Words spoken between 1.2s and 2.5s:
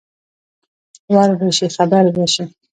به شې خبر به شې.